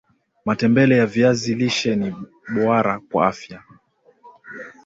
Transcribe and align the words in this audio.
matembele 0.45 0.97
ya 0.97 1.05
viazi 1.05 1.55
lishe 1.55 1.95
ni 1.95 2.15
boara 2.53 2.99
kwa 2.99 3.27
afya 3.27 3.63